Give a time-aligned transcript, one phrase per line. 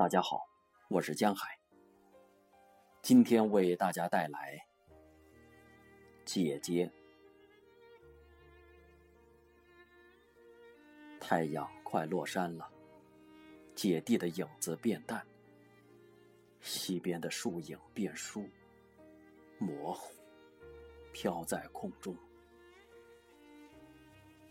[0.00, 0.48] 大家好，
[0.88, 1.58] 我是江海。
[3.02, 4.56] 今天为大家带来
[6.24, 6.86] 《姐姐》。
[11.20, 12.66] 太阳快落山了，
[13.74, 15.22] 姐弟的影子变淡，
[16.62, 18.48] 西边的树影变疏、
[19.58, 20.14] 模糊，
[21.12, 22.16] 飘在空中。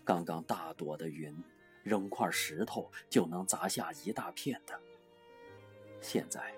[0.05, 1.35] 刚刚大朵的云，
[1.81, 4.79] 扔块石头就能砸下一大片的。
[6.01, 6.53] 现在，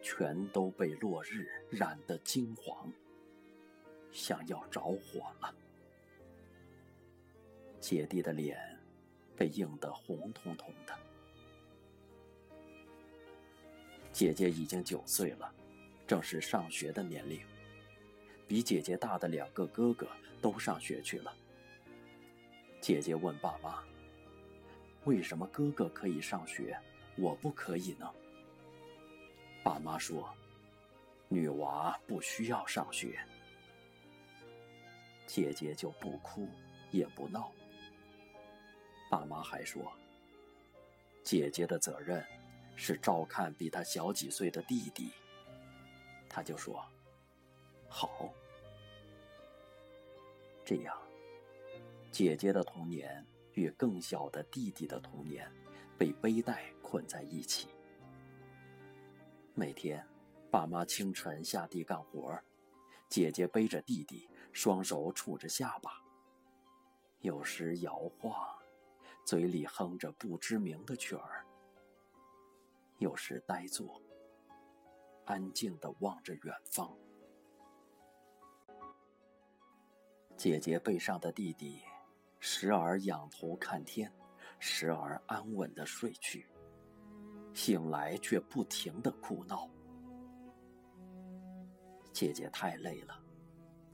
[0.00, 2.90] 全都被落日染得金黄，
[4.12, 5.54] 像要着火了。
[7.80, 8.58] 姐弟的脸
[9.36, 10.94] 被映得红彤彤的。
[14.12, 15.52] 姐姐已经九岁了，
[16.06, 17.40] 正是上学的年龄。
[18.48, 20.06] 比姐姐大的两个哥哥
[20.40, 21.34] 都上学去了。
[22.80, 23.82] 姐姐问爸妈
[25.04, 26.78] ：“为什么哥哥可以上学，
[27.16, 28.08] 我不可以呢？”
[29.66, 30.32] 爸妈说
[31.26, 33.18] ：“女娃不需要上学。”
[35.26, 36.48] 姐姐就不哭
[36.92, 37.50] 也不闹。
[39.10, 39.92] 爸妈还说
[41.24, 42.24] ：“姐姐的责任
[42.76, 45.10] 是照看比她小几岁的弟弟。”
[46.30, 46.80] 她就说
[47.90, 48.32] ：“好。”
[50.64, 50.96] 这样，
[52.12, 55.50] 姐姐的童年与更小的弟弟的童年
[55.98, 57.66] 被背带捆在一起。
[59.58, 60.06] 每天，
[60.50, 62.38] 爸妈清晨下地干活，
[63.08, 65.92] 姐姐背着弟弟，双手杵着下巴，
[67.20, 68.34] 有时摇晃，
[69.24, 71.42] 嘴里哼着不知名的曲儿；
[72.98, 74.02] 有时呆坐，
[75.24, 76.94] 安静地望着远方。
[80.36, 81.80] 姐姐背上的弟弟，
[82.40, 84.12] 时而仰头看天，
[84.58, 86.46] 时而安稳地睡去。
[87.56, 89.66] 醒来却不停的哭闹。
[92.12, 93.18] 姐姐太累了，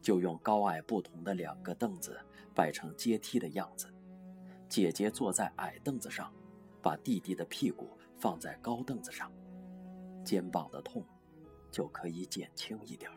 [0.03, 2.21] 就用高矮不同的两个凳子
[2.57, 3.87] 摆成阶梯的样子。
[4.69, 6.35] 姐姐坐在矮凳子上，
[6.83, 9.33] 把弟弟的屁股放在高凳子上，
[10.25, 11.07] 肩膀的痛
[11.71, 13.09] 就可以减轻一点。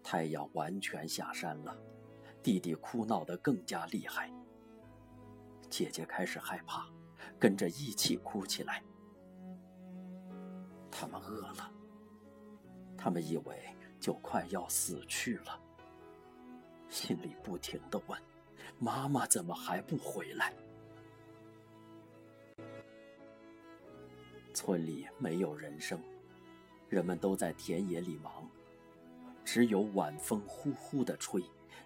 [0.00, 1.76] 太阳完全下山了，
[2.40, 4.32] 弟弟哭闹得更加厉害。
[5.68, 6.88] 姐姐开始害怕。
[7.38, 8.82] 跟着一起哭起来。
[10.90, 11.70] 他们饿了，
[12.96, 15.60] 他们以为就快要死去了，
[16.88, 18.20] 心里不停的问
[18.78, 20.52] ：“妈妈怎么还不回来？”
[24.52, 26.00] 村里没有人声，
[26.88, 28.48] 人们都在田野里忙，
[29.44, 31.40] 只有晚风呼呼的吹，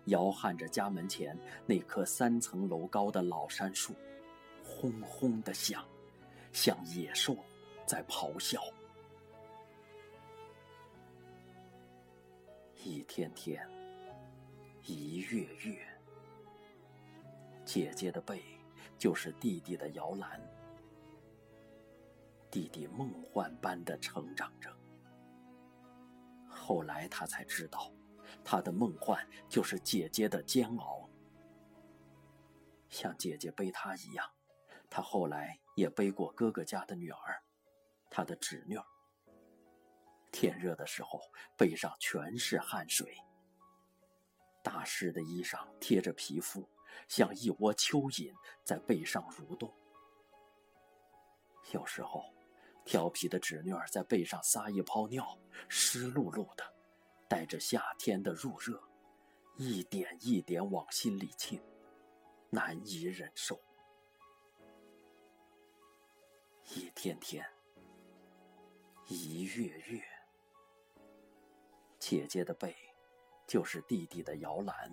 [0.06, 3.94] 摇撼着家门前那棵三层楼高的老杉树。
[4.74, 5.86] 轰轰的响，
[6.50, 7.36] 像野兽
[7.86, 8.60] 在咆哮。
[12.74, 13.68] 一天天，
[14.82, 15.86] 一月月，
[17.64, 18.42] 姐姐的背
[18.98, 20.40] 就是弟弟的摇篮。
[22.50, 24.74] 弟弟梦幻般的成长着。
[26.48, 27.92] 后来他才知道，
[28.42, 31.08] 他的梦幻就是姐姐的煎熬，
[32.88, 34.28] 像姐姐背他一样。
[34.94, 37.42] 他后来也背过哥哥家的女儿，
[38.10, 38.76] 他的侄女。
[40.30, 41.18] 天热的时候，
[41.56, 43.16] 背上全是汗水，
[44.62, 46.68] 大湿的衣裳贴着皮肤，
[47.08, 49.74] 像一窝蚯蚓在背上蠕动。
[51.70, 52.30] 有时候，
[52.84, 55.26] 调皮的侄女在背上撒一泡尿，
[55.70, 56.62] 湿漉漉的，
[57.30, 58.78] 带着夏天的入热，
[59.56, 61.58] 一点一点往心里沁，
[62.50, 63.58] 难以忍受。
[66.74, 67.44] 一天天，
[69.06, 70.02] 一月月，
[71.98, 72.74] 姐姐的背
[73.46, 74.90] 就是弟弟的摇篮，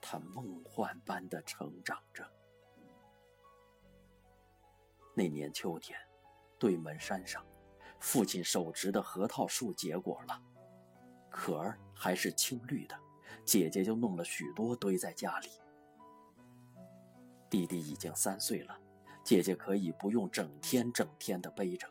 [0.00, 2.26] 他梦幻般的成长着。
[5.14, 5.98] 那年秋天，
[6.58, 7.44] 对门山上，
[8.00, 10.42] 父亲手植的核桃树结果了，
[11.28, 12.98] 壳儿还是青绿的，
[13.44, 15.50] 姐姐就弄了许多堆在家里。
[17.50, 18.80] 弟弟已经三岁了。
[19.28, 21.86] 姐姐可以不用整天整天的背着。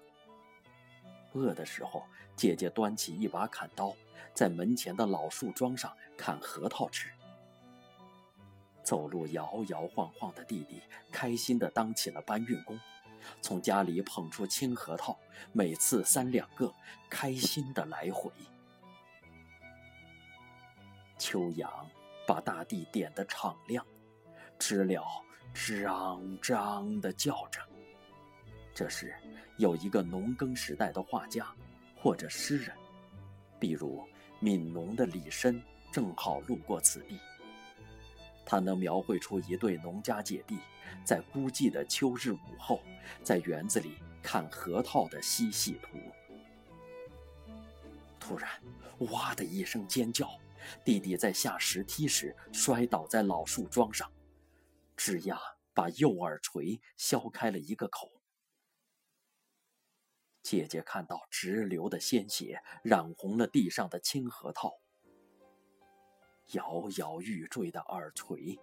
[1.34, 2.04] 饿的时候，
[2.36, 3.96] 姐姐端起一把砍刀，
[4.34, 7.12] 在门前的老树桩上砍核桃吃。
[8.82, 10.82] 走路摇摇晃晃的弟弟
[11.12, 12.80] 开心地当起了搬运工，
[13.40, 15.16] 从家里捧出青核桃，
[15.54, 16.74] 每次三两个，
[17.08, 18.32] 开心地来回。
[21.20, 21.88] 秋阳
[22.26, 23.86] 把大地点得敞亮，
[24.58, 25.06] 知了。
[25.58, 25.82] “吱
[26.40, 27.60] 喳”的叫着，
[28.76, 29.14] 这时，
[29.58, 31.52] 有一个农耕时代的画家
[31.96, 32.72] 或者诗人，
[33.60, 34.08] 比如
[34.40, 35.60] 悯农的李绅，
[35.92, 37.20] 正好路过此地。
[38.46, 40.60] 他能描绘出一对农家姐弟
[41.04, 42.82] 在孤寂的秋日午后，
[43.24, 45.98] 在园子里看核桃的嬉戏图。
[48.20, 48.48] 突然，
[49.00, 50.30] 哇的一声尖叫，
[50.86, 54.10] 弟弟在下石梯时摔倒在老树桩上，
[54.98, 55.40] 吱呀，
[55.74, 58.12] 把右耳垂削开了一个口。
[60.42, 64.82] 姐姐看到直流的鲜血染红了地上的青核桃，
[66.54, 68.58] 摇摇欲坠的耳垂，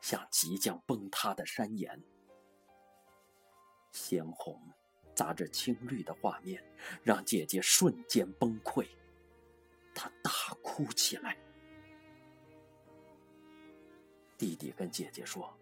[0.00, 2.02] 像即将崩塌的山岩。
[3.92, 4.60] 鲜红
[5.14, 6.64] 杂着青绿的画面，
[7.02, 8.88] 让姐姐瞬间崩溃，
[9.94, 10.30] 她大
[10.62, 11.38] 哭起来。
[14.36, 15.52] 弟弟跟姐姐说：“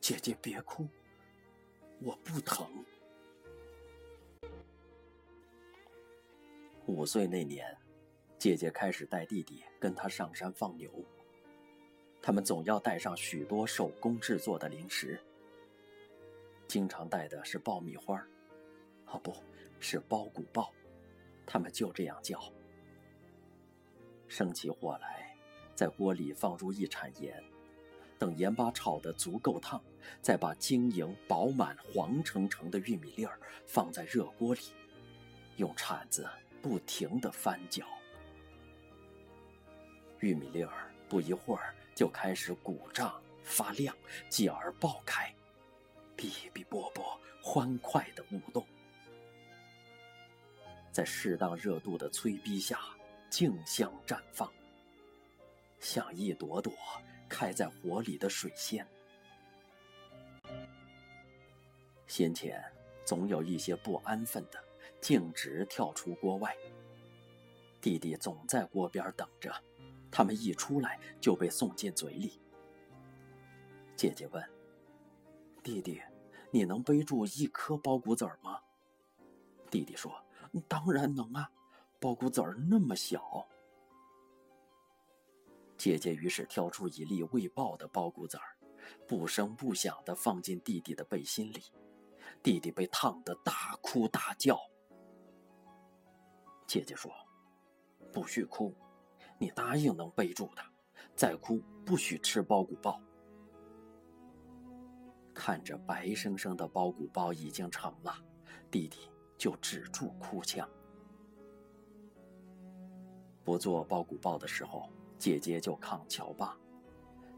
[0.00, 0.86] 姐姐别哭，
[2.00, 2.66] 我不疼。”
[6.86, 7.76] 五岁那年，
[8.38, 10.90] 姐姐开始带弟弟跟他上山放牛。
[12.20, 15.20] 他们总要带上许多手工制作的零食，
[16.68, 18.24] 经常带的是爆米花
[19.06, 19.34] 哦，不
[19.80, 20.72] 是包谷爆，
[21.44, 22.40] 他们就这样叫。
[24.28, 25.21] 生起火来，
[25.74, 27.42] 在锅里放入一铲盐，
[28.18, 29.82] 等盐巴炒得足够烫，
[30.20, 34.60] 再把晶莹饱满、黄澄澄的玉米粒儿放在热锅里，
[35.56, 36.28] 用铲子。
[36.62, 37.84] 不停地翻搅，
[40.20, 43.92] 玉米粒儿不一会儿就开始鼓胀发亮，
[44.28, 45.34] 继而爆开，
[46.16, 48.64] 哔哔啵啵，欢快的舞动。
[50.92, 52.78] 在适当热度的催逼下，
[53.28, 54.48] 竞相绽放，
[55.82, 56.72] 像一朵朵
[57.28, 58.86] 开在火里的水仙。
[62.06, 62.64] 先前
[63.04, 64.58] 总有一些不安分的。
[65.00, 66.56] 径直跳出锅外。
[67.80, 69.52] 弟弟总在锅边等着，
[70.12, 72.40] 他们一出来就被送进嘴里。
[73.96, 74.48] 姐姐问
[75.60, 76.00] ：“弟弟，
[76.52, 78.60] 你能背住一颗包谷子儿吗？”
[79.72, 80.24] 弟弟说
[80.68, 81.50] ：“当然能啊，
[81.98, 83.44] 包谷子儿那么小。”
[85.82, 88.56] 姐姐于是挑出一粒未爆的包谷子儿，
[89.08, 91.60] 不声不响地放进弟弟的背心里。
[92.40, 94.56] 弟弟被烫得大哭大叫。
[96.68, 97.10] 姐姐说
[98.14, 98.72] ：“不许哭，
[99.40, 100.62] 你答应能背住的。
[101.16, 103.02] 再哭不许吃包谷包。”
[105.34, 108.14] 看着白生生的包谷包已经成了，
[108.70, 110.70] 弟弟就止住哭腔。
[113.42, 114.88] 不做包谷包的时候，
[115.22, 116.58] 姐姐就炕荞吧。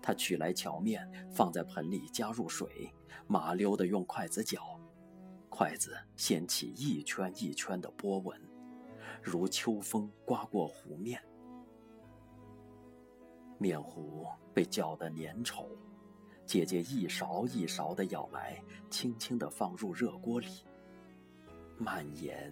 [0.01, 2.91] 她取来荞面，放在盆里，加入水，
[3.27, 4.81] 麻溜的用筷子搅，
[5.51, 8.41] 筷子掀起一圈一圈的波纹。
[9.23, 11.23] 如秋风刮过湖面，
[13.59, 15.67] 面糊被搅得粘稠，
[16.47, 20.65] 姐姐一勺一勺的舀来，轻轻地放入热锅里，
[21.77, 22.51] 蔓延，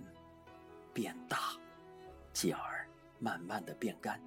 [0.93, 1.38] 变大，
[2.34, 2.87] 继而
[3.19, 4.20] 慢慢的变干。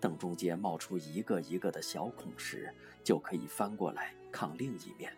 [0.00, 2.72] 等中间冒出一个一个的小孔时，
[3.02, 5.12] 就可以翻过来炕另一面，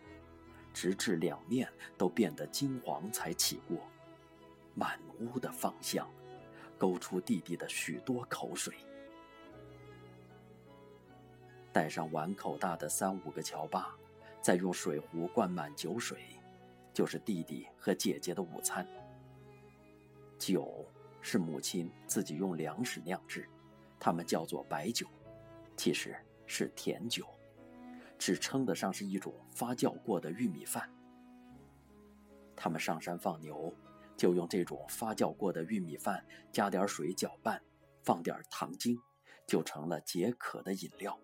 [0.73, 1.67] 直至两面
[1.97, 3.77] 都变得金黄才起锅。
[4.73, 6.09] 满屋的芳香，
[6.77, 8.73] 勾出弟弟的许多口水。
[11.73, 13.95] 带上碗口大的三五个乔巴，
[14.41, 16.19] 再用水壶灌满酒水，
[16.93, 18.87] 就是弟弟和姐姐的午餐。
[20.37, 20.85] 酒
[21.21, 23.47] 是母亲自己用粮食酿制，
[23.99, 25.07] 他们叫做白酒，
[25.75, 26.15] 其实
[26.45, 27.25] 是甜酒，
[28.17, 30.89] 只称得上是一种发酵过的玉米饭。
[32.55, 33.75] 他们上山放牛。
[34.17, 37.63] 就用这种发酵过的玉米饭，加点水搅拌，
[38.03, 38.99] 放点糖精，
[39.47, 41.17] 就成了解渴的饮料。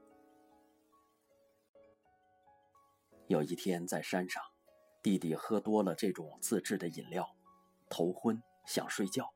[3.28, 4.42] 有一天在山上，
[5.04, 7.36] 弟弟喝多了这种自制的饮料，
[7.90, 9.35] 头昏想睡觉，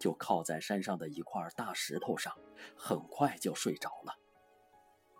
[0.00, 2.34] 就靠在山上的一块大石头上，
[2.74, 4.16] 很快就睡着了。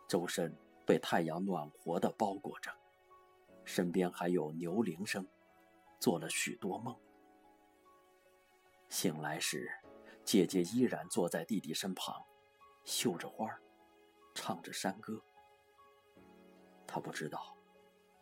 [0.09, 0.57] 周身
[0.87, 2.73] 被太阳暖和的包裹着，
[3.63, 5.29] 身边还有牛铃声，
[5.99, 6.99] 做了许多梦。
[8.89, 9.71] 醒来时，
[10.25, 12.25] 姐姐依然坐在弟弟身旁，
[12.83, 13.47] 绣着花，
[14.35, 15.23] 唱着山歌。
[16.87, 17.55] 她不知道，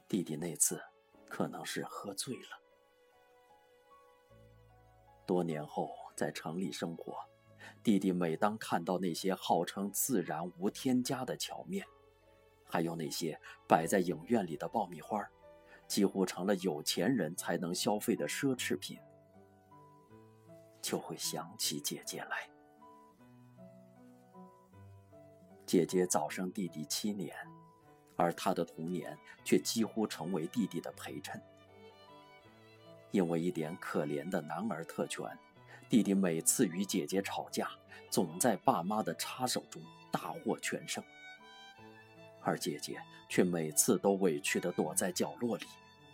[0.09, 0.83] 弟弟那次
[1.29, 2.61] 可能是喝醉了。
[5.25, 7.17] 多年后在城里生活，
[7.81, 11.87] 弟弟每当看到那些号称自然无添加的荞面，
[12.65, 15.25] 还有那些摆在影院里的爆米花，
[15.87, 18.99] 几乎成了有钱人才能消费的奢侈品，
[20.83, 22.51] 就会想起姐姐来。
[25.65, 27.33] 姐姐早生弟弟七年，
[28.17, 31.41] 而她的童年却几乎成为弟弟的陪衬。
[33.13, 35.25] 因为一点可怜的男儿特权，
[35.89, 37.71] 弟弟每次与姐姐吵架，
[38.11, 41.03] 总在爸妈的插手中大获全胜。
[42.43, 45.65] 而姐姐却每次都委屈地躲在角落里，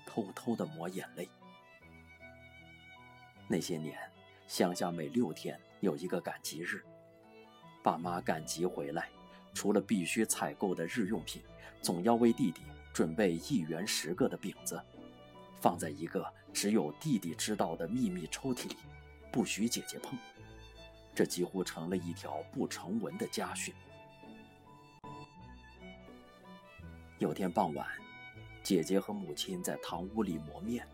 [0.07, 1.29] 偷偷地抹眼泪。
[3.49, 3.99] 那些年，
[4.47, 6.85] 乡下每六天有一个赶集日，
[7.83, 9.09] 爸妈赶集回来，
[9.55, 11.43] 除了必须采购的日用品，
[11.83, 12.63] 总要为弟弟
[12.93, 14.81] 准备一元十个的饼子，
[15.61, 18.77] 放在一个只有弟弟知道的秘密抽屉里，
[19.35, 20.17] 不许姐姐碰。
[21.13, 23.75] 这几乎成了一条不成文的家训。
[27.19, 27.85] 有天傍晚，
[28.63, 30.87] 姐姐和母亲在堂屋里磨面，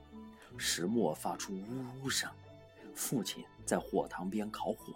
[0.57, 2.33] 石磨发出呜呜声。
[2.95, 4.95] 父亲在火塘边烤火。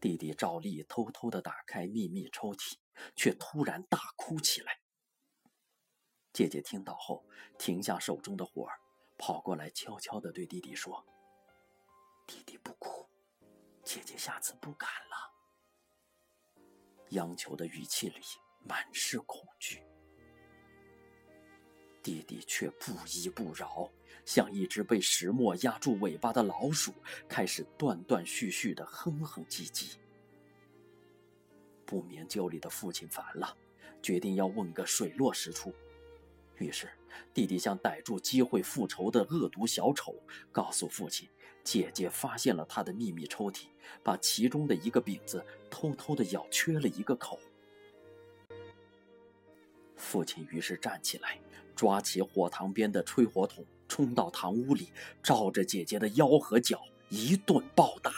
[0.00, 2.74] 弟弟照例偷偷地打开秘密抽屉，
[3.14, 4.80] 却突然大哭起来。
[6.32, 7.24] 姐姐听到后，
[7.56, 8.80] 停下手中的活儿，
[9.16, 11.04] 跑过来悄悄地对弟弟说
[12.28, 13.04] ：“弟弟不哭，
[13.82, 15.34] 姐姐下次不敢了。”
[17.10, 18.20] 央求的语气里。
[18.64, 19.82] 满是恐惧，
[22.02, 23.88] 弟弟却不依不饶，
[24.26, 26.92] 像一只被石磨压住尾巴的老鼠，
[27.28, 29.94] 开始断断续续的哼哼唧唧。
[31.86, 33.56] 不明就里的父亲烦了，
[34.02, 35.72] 决定要问个水落石出。
[36.56, 36.90] 于是，
[37.32, 40.14] 弟弟像逮住机会复仇的恶毒小丑，
[40.52, 41.26] 告诉父亲，
[41.68, 43.66] 姐姐发现了他的秘密抽屉，
[44.02, 47.38] 把其中的一个饼子偷偷的咬缺了一个口。
[49.94, 51.38] 父亲于是站起来，
[51.76, 54.90] 抓起火塘边的吹火筒，冲到堂屋里，
[55.22, 58.14] 照着姐姐的腰和脚一顿暴打。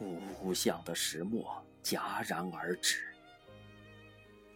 [0.00, 3.14] 呜呜响的石磨戛然而止。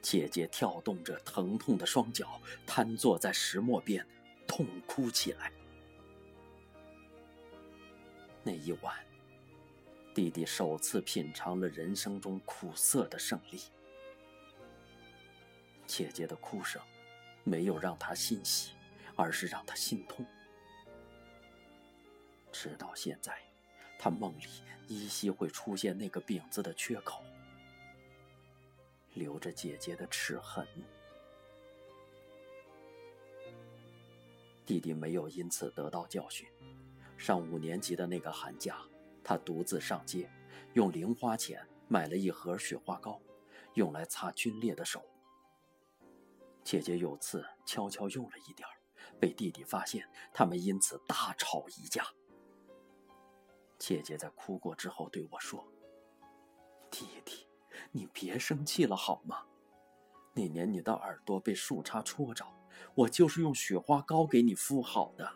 [0.00, 4.06] 姐姐跳动着疼痛的双脚，瘫坐在石磨边，
[4.46, 5.52] 痛哭起来。
[8.44, 8.96] 那一晚，
[10.12, 13.60] 弟弟首次品尝了人生中苦涩的胜利。
[15.86, 16.82] 姐姐的哭声，
[17.44, 18.72] 没有让他欣喜，
[19.14, 20.26] 而是让他心痛。
[22.50, 23.38] 直到现在，
[23.98, 24.46] 他梦里
[24.88, 27.22] 依稀会出现那个饼子的缺口，
[29.14, 30.66] 留着姐姐的齿痕。
[34.66, 36.48] 弟弟没有因此得到教训。
[37.22, 38.82] 上五年级的那个寒假，
[39.22, 40.28] 他独自上街，
[40.72, 43.22] 用零花钱买了一盒雪花膏，
[43.74, 45.00] 用来擦皲裂的手。
[46.64, 48.68] 姐姐有次悄悄用了一点
[49.20, 52.04] 被弟弟发现，他们因此大吵一架。
[53.78, 55.64] 姐姐在哭过之后对我说
[56.90, 57.46] ：“弟弟，
[57.92, 59.46] 你别生气了好吗？
[60.34, 62.44] 那年你的耳朵被树杈戳着，
[62.96, 65.34] 我就是用雪花膏给你敷好的。”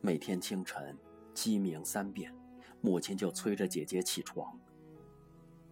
[0.00, 0.96] 每天清晨
[1.34, 2.34] 鸡鸣三遍，
[2.80, 4.58] 母亲就催着姐姐起床。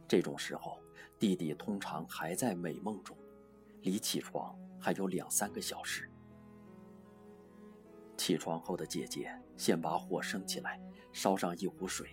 [0.09, 0.79] 这种时候。
[1.19, 3.17] 弟弟通常还在美梦中，
[3.81, 6.11] 离起床还有两三个小时。
[8.19, 10.79] 起床后的姐姐先把火升起来，
[11.13, 12.11] 烧上一壶水。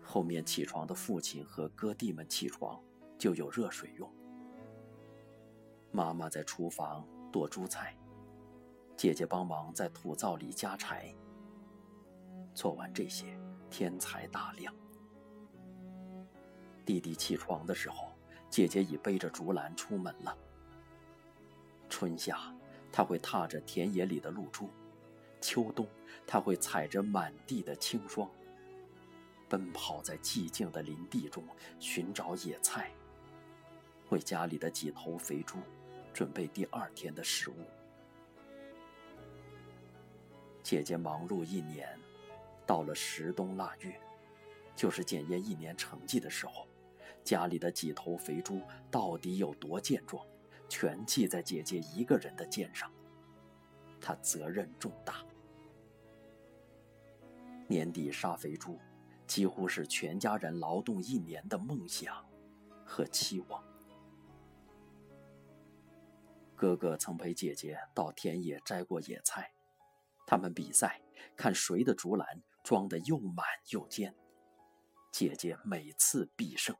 [0.00, 2.82] 后面起床的父亲和哥弟们起床
[3.18, 4.10] 就有热水用。
[5.92, 7.94] 妈妈在厨房剁猪菜，
[8.98, 11.14] 姐姐帮忙在土灶里加柴。
[12.52, 13.38] 做完这些，
[13.70, 14.74] 天才大亮。
[16.84, 18.12] 弟弟起床的时候，
[18.50, 20.36] 姐姐已背着竹篮出门了。
[21.88, 22.52] 春夏，
[22.90, 24.66] 他会踏着田野里的露珠；
[25.40, 25.86] 秋冬，
[26.26, 28.28] 他会踩着满地的青霜，
[29.48, 31.44] 奔跑在寂静的林地中
[31.78, 32.90] 寻找野菜，
[34.08, 35.58] 为家里的几头肥猪
[36.12, 37.54] 准备第二天的食物。
[40.68, 41.98] 姐姐忙碌一年，
[42.66, 43.98] 到了十冬腊月，
[44.76, 46.68] 就是检验一年成绩的时候。
[47.24, 48.60] 家里的几头肥猪
[48.90, 50.22] 到底有多健壮，
[50.68, 52.92] 全记在姐姐一个人的肩上。
[53.98, 55.24] 她责任重大。
[57.66, 58.78] 年底杀肥猪，
[59.26, 62.22] 几乎是全家人劳动一年的梦想
[62.84, 63.64] 和期望。
[66.54, 69.50] 哥哥曾陪姐姐到田野摘过野菜，
[70.30, 71.00] 他们比赛
[71.38, 74.14] 看谁的竹篮装得又满又尖。
[75.10, 76.76] 姐姐每次必胜。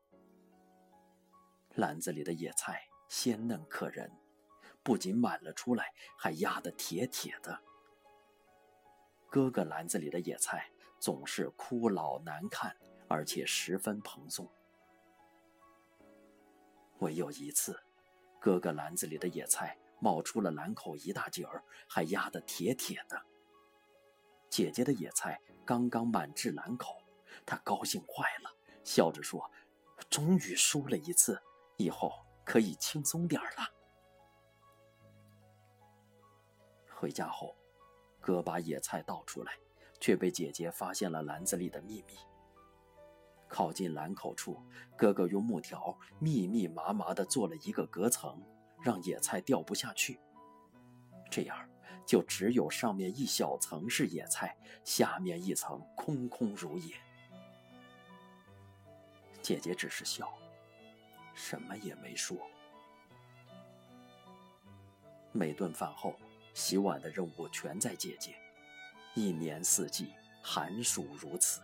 [1.70, 4.12] 篮子里的野菜鲜嫩可人，
[4.82, 5.86] 不仅满了出来，
[6.18, 7.58] 还压得铁铁的。
[9.30, 12.76] 哥哥篮子里的野菜总是枯老难看，
[13.08, 14.46] 而且十分蓬松。
[16.98, 17.80] 唯有一次，
[18.38, 23.18] 哥哥篮子里的野菜冒出了篮口一大截儿，还压得铁铁的。
[24.50, 26.96] 姐姐的野菜刚刚满至篮口，
[27.46, 28.50] 她高兴坏了，
[28.84, 29.50] 笑着说
[30.10, 31.40] ：“终于输了一次。”
[31.76, 32.12] 以后
[32.44, 33.68] 可以轻松点儿了。
[36.90, 37.56] 回家后，
[38.20, 39.52] 哥把野菜倒出来，
[40.00, 42.14] 却被姐姐发现了篮子里的秘密。
[43.46, 44.60] 靠近篮口处，
[44.96, 48.42] 哥哥用木条密密麻麻地做了一个隔层，
[48.82, 50.20] 让野菜掉不下去。
[51.30, 51.56] 这样，
[52.08, 56.96] 就只有上面一小层是野菜，下面一层空空如也。
[59.42, 60.32] 姐姐只是笑。
[61.34, 62.38] 什么也没说。
[65.32, 66.16] 每顿饭后，
[66.54, 68.34] 洗碗的任务全在姐姐。
[69.14, 71.60] 一年四季，寒暑如此。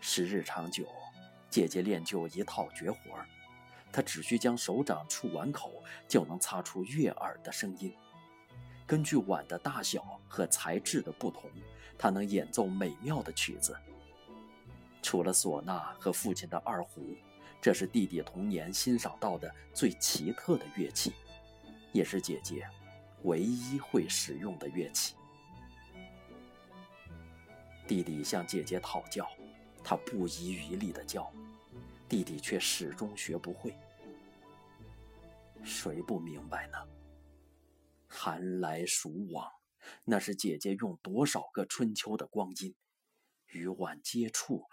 [0.00, 0.84] 时日长久，
[1.48, 3.24] 姐姐练就一套绝活儿。
[3.92, 7.96] 她只需将手掌触碗口，就能擦出悦耳的声音。
[8.90, 11.48] 根据碗的大小和材质的不同，
[11.96, 13.76] 她能演奏美妙的曲子。
[15.00, 17.00] 除了唢呐和父亲的二胡。
[17.62, 21.12] 这是弟弟童年欣赏到的最奇特的乐器，
[21.92, 22.66] 也是姐姐
[23.24, 25.14] 唯一会使用的乐器。
[27.86, 29.28] 弟弟向姐姐讨教，
[29.84, 31.30] 她不遗余力地教，
[32.08, 33.76] 弟弟却始终学不会。
[35.62, 36.78] 谁不明白呢？
[38.10, 39.50] 寒来暑往，
[40.04, 42.74] 那是姐姐用多少个春秋的光阴
[43.46, 44.66] 与碗接触。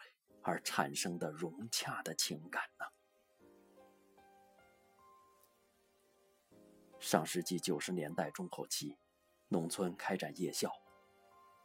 [0.43, 2.85] 而产生的融洽的情感呢？
[7.01, 8.97] 上世纪九十年代中后期，
[9.49, 10.71] 农村开展夜校，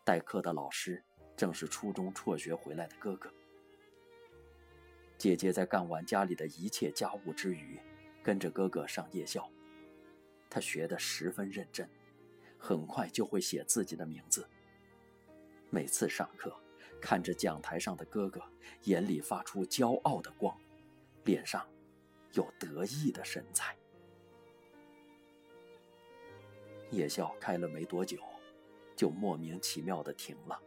[0.05, 1.05] 代课的老师
[1.37, 3.33] 正是初中辍学回来的哥哥。
[5.17, 7.81] 姐姐在干完家里的一切家务之余，
[8.21, 9.49] 跟着哥哥上夜校。
[10.53, 11.89] 他学得十分认真，
[12.59, 14.47] 很快就会写自己的名字。
[15.71, 16.55] 每次上课。
[17.01, 18.41] 看着讲台上的哥哥，
[18.85, 20.57] 眼里发出骄傲的光，
[21.25, 21.69] 脸上
[22.35, 23.77] 有得意的神采。
[26.93, 28.19] 夜校开了没多久，
[28.95, 30.63] 就莫名其妙的停了。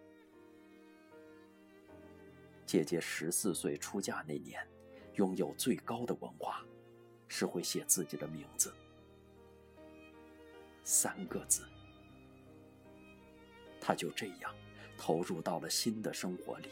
[2.66, 4.68] 姐姐十四岁出嫁那年，
[5.14, 6.66] 拥有最高的文化，
[7.30, 8.74] 是会写自己的名字，
[10.86, 11.68] 三个字。
[13.82, 14.56] 她就这样。
[14.98, 16.70] 投入到了新的生活里。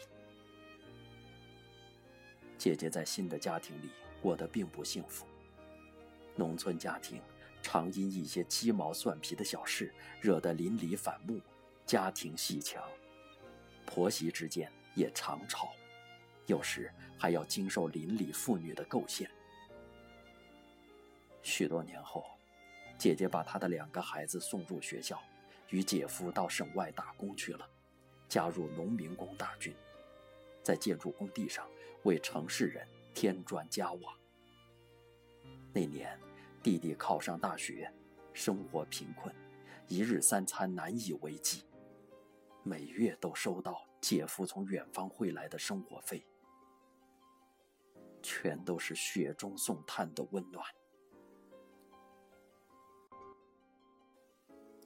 [2.56, 3.90] 姐姐在新的家庭里
[4.22, 5.26] 过得并不幸福。
[6.34, 7.20] 农村家庭
[7.60, 11.38] 常因一些鸡毛蒜皮的小事惹得邻里反目，
[11.84, 12.82] 家庭戏强，
[13.84, 15.74] 婆媳之间也常吵，
[16.46, 19.30] 有时还要经受邻里妇女的构陷。
[21.42, 22.24] 许多年后，
[22.98, 25.22] 姐姐把她的两个孩子送入学校，
[25.70, 27.68] 与姐夫到省外打工去了。
[28.26, 29.72] 加入农民工大军，
[30.62, 31.68] 在建筑工地上
[32.02, 34.18] 为城市人添砖加瓦。
[35.72, 36.18] 那年，
[36.62, 37.92] 弟弟考上大学，
[38.32, 39.32] 生活贫困，
[39.86, 41.62] 一日三餐难以为继，
[42.62, 46.26] 每月都收到姐夫从远方汇来的生活费，
[48.22, 50.64] 全都是雪中送炭的温暖。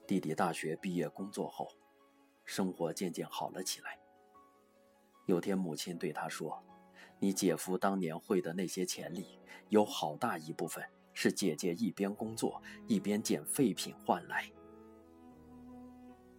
[0.09, 1.67] 弟弟大学毕业工作后。
[2.43, 3.99] 生活渐渐好了起来。
[5.27, 6.63] 有天，母亲对他说
[7.21, 14.51] ：“你姐夫当年汇的那些钱里，有好大一部分是姐姐一边工作一边捡废品换来。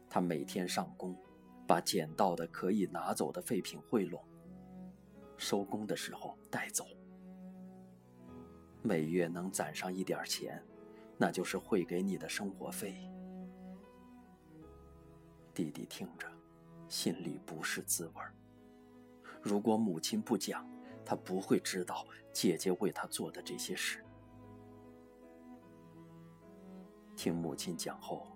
[0.09, 1.17] 他每天上工，
[1.65, 4.21] 把捡到的可以拿走的废品汇拢，
[5.37, 6.85] 收工的时候带走。
[8.83, 10.61] 每月能攒上一点钱，
[11.17, 13.09] 那就是汇给你的生活费。”
[15.53, 16.27] 弟弟听着，
[16.89, 18.33] 心里不是滋味儿。
[19.43, 20.69] 如果母亲不讲，
[21.05, 24.05] 他不会知道姐姐为他做的这些事。
[27.17, 28.27] 听母亲讲后，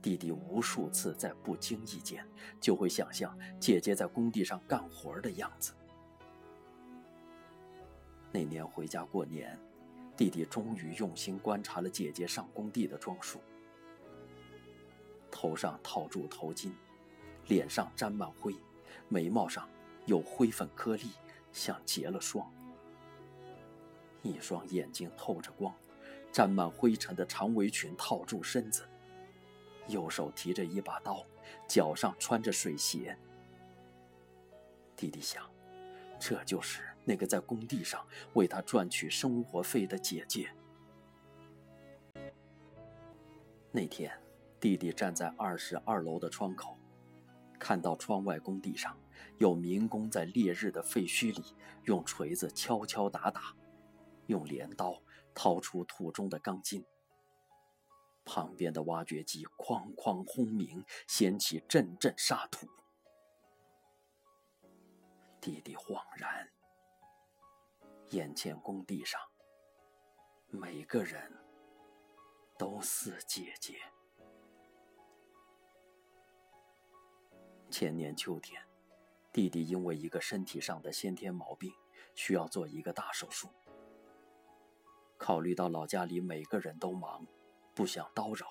[0.00, 2.26] 弟弟无数次在不经意间
[2.60, 5.74] 就会想象姐姐在工地上干活的样子。
[8.32, 9.58] 那年回家过年，
[10.16, 13.40] 弟弟终于用心观察了姐姐上工地的装束。
[15.30, 16.72] 头上套住头巾，
[17.46, 18.54] 脸上沾满灰，
[19.08, 19.68] 眉毛上
[20.06, 21.10] 有灰粉颗粒，
[21.52, 22.52] 像结了霜。
[24.22, 25.74] 一双眼睛透着光，
[26.30, 28.86] 沾满灰尘的长围裙套住身子，
[29.88, 31.24] 右手提着一把刀，
[31.66, 33.16] 脚上穿着水鞋。
[34.94, 35.50] 弟弟想，
[36.18, 40.50] 这就是那个在工地上为他赚取生活费的姐姐。
[43.72, 44.12] 那天，
[44.60, 46.76] 弟弟站在二十二楼的窗口，
[47.58, 48.94] 看到窗外工地上
[49.38, 53.56] 有民工在烈日的废墟里用锤子敲敲打打。
[54.26, 55.02] 用镰刀
[55.34, 56.84] 掏出土中的钢筋，
[58.24, 62.68] 旁边的挖掘机哐哐轰鸣，掀起阵阵沙土。
[65.40, 66.48] 弟弟恍然，
[68.10, 69.20] 眼前工地上
[70.48, 71.32] 每个人
[72.56, 73.80] 都似姐姐。
[77.70, 78.60] 前年秋天，
[79.32, 81.72] 弟弟因为一个身体上的先天毛病，
[82.14, 83.48] 需要做一个大手术。
[85.16, 87.26] 考虑到老家里每个人都忙，
[87.74, 88.46] 不想叨扰，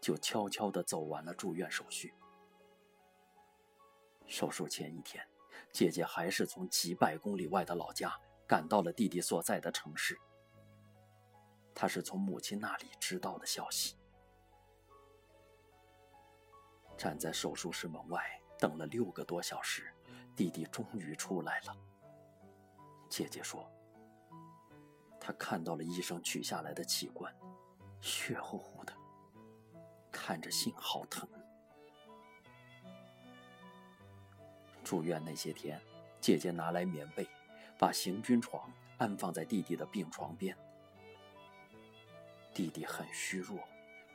[0.00, 2.14] 就悄悄地走完了住院手续。
[4.26, 5.26] 手术前一天，
[5.70, 10.18] 姐姐还是从几百公里外的老家赶到了弟弟所在的城市。
[11.74, 13.96] 她是从母亲那里知道的消息。
[16.96, 19.92] 站在手术室门外等了六个多小时，
[20.36, 21.76] 弟弟终于出来了。
[23.08, 23.68] 姐姐说。
[25.18, 27.32] 他看到了医生取下来的器官，
[28.00, 28.92] 血乎乎的，
[30.12, 31.28] 看着心好疼。
[34.84, 35.80] 住院那些天，
[36.20, 37.28] 姐姐拿来棉被，
[37.78, 40.56] 把行军床安放在弟弟的病床边。
[42.54, 43.58] 弟弟很虚弱，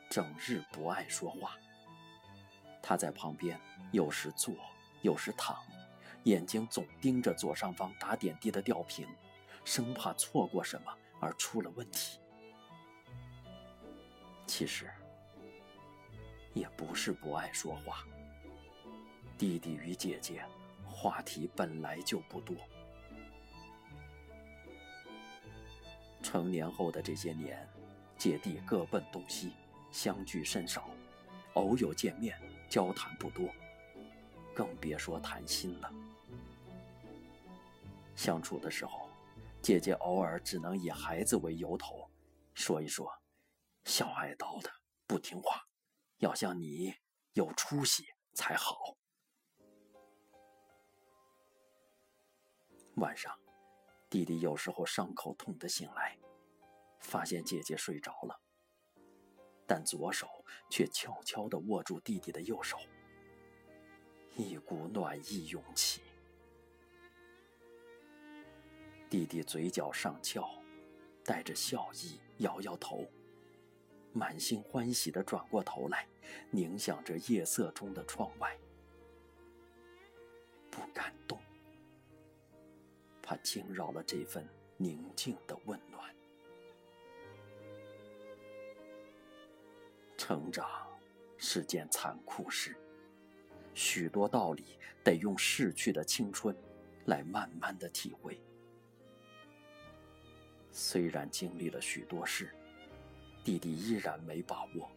[0.08, 1.56] 整日不爱说话。
[2.82, 3.58] 他在旁边
[3.92, 4.54] 有时坐，
[5.02, 5.56] 有时躺，
[6.24, 9.06] 眼睛总盯着左上方打点滴的吊瓶。
[9.64, 12.18] 生怕错过什么而出了问题。
[14.46, 14.90] 其实
[16.54, 18.02] 也不是不爱说话，
[19.36, 20.42] 弟弟与姐姐
[20.86, 22.56] 话题本来就不多。
[26.22, 27.68] 成年后的这些年，
[28.16, 29.52] 姐弟各奔东西，
[29.92, 30.88] 相聚甚少，
[31.52, 33.50] 偶有见面，交谈不多，
[34.58, 35.94] 更别说谈心了。
[38.16, 39.08] 相处的时候。
[39.60, 42.08] 姐姐偶尔只能以孩子为由头，
[42.54, 43.12] 说一说，
[43.84, 44.70] 小爱叨的
[45.04, 45.66] 不听话，
[46.18, 46.94] 要像你
[47.32, 48.96] 有出息才好。
[52.94, 53.36] 晚上，
[54.08, 56.16] 弟弟有时候伤口痛得醒来，
[57.00, 58.40] 发现姐姐睡着了，
[59.66, 60.28] 但左手
[60.70, 62.78] 却悄悄地握住弟弟的右手，
[64.38, 66.00] 一股暖意涌起。
[69.10, 70.48] 弟弟嘴角上翘，
[71.24, 73.04] 带着笑意，摇摇头，
[74.12, 76.06] 满心欢喜地转过头来，
[76.52, 78.56] 凝想着夜色中的窗外，
[80.70, 81.40] 不敢动，
[83.20, 86.14] 怕惊扰了这份宁静的温暖。
[90.16, 90.86] 成长
[91.38, 92.76] 是件残酷事，
[93.78, 96.52] 许多道理得用逝去的青春
[97.04, 98.40] 来慢慢的体会。
[100.72, 102.52] 虽然经历了许多事，
[103.44, 104.90] 弟弟依然没把握，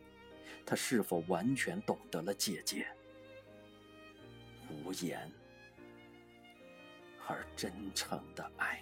[0.65, 2.87] 他是否完全懂得了姐姐
[4.67, 5.31] 无言
[7.27, 8.81] 而真诚的爱。